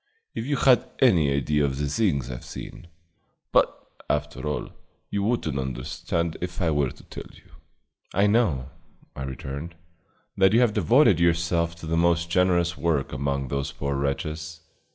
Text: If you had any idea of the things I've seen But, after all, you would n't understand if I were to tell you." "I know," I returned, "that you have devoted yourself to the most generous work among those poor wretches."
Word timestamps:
If 0.33 0.47
you 0.47 0.55
had 0.55 0.89
any 0.99 1.31
idea 1.31 1.63
of 1.63 1.77
the 1.77 1.87
things 1.87 2.31
I've 2.31 2.43
seen 2.43 2.87
But, 3.51 3.67
after 4.09 4.47
all, 4.47 4.69
you 5.11 5.21
would 5.21 5.47
n't 5.47 5.59
understand 5.59 6.37
if 6.41 6.59
I 6.59 6.71
were 6.71 6.89
to 6.89 7.03
tell 7.03 7.27
you." 7.31 7.51
"I 8.11 8.25
know," 8.25 8.71
I 9.15 9.21
returned, 9.21 9.75
"that 10.37 10.53
you 10.53 10.59
have 10.61 10.73
devoted 10.73 11.19
yourself 11.19 11.75
to 11.75 11.85
the 11.85 11.97
most 11.97 12.31
generous 12.31 12.75
work 12.75 13.13
among 13.13 13.49
those 13.49 13.71
poor 13.71 13.95
wretches." 13.95 14.61